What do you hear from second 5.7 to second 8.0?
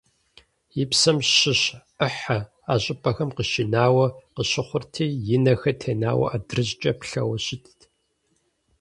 тенауэ адрыщӀкӀэ плъэуэ щытт.